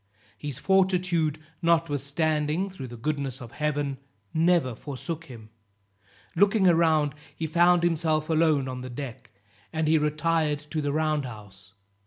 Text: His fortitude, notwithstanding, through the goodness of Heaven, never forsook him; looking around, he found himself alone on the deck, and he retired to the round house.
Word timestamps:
His 0.35 0.57
fortitude, 0.57 1.37
notwithstanding, 1.61 2.71
through 2.71 2.87
the 2.87 2.97
goodness 2.97 3.39
of 3.39 3.51
Heaven, 3.51 3.99
never 4.33 4.73
forsook 4.73 5.25
him; 5.25 5.51
looking 6.35 6.67
around, 6.67 7.13
he 7.35 7.45
found 7.45 7.83
himself 7.83 8.27
alone 8.27 8.67
on 8.67 8.81
the 8.81 8.89
deck, 8.89 9.29
and 9.71 9.87
he 9.87 9.99
retired 9.99 10.57
to 10.71 10.81
the 10.81 10.91
round 10.91 11.25
house. 11.25 11.73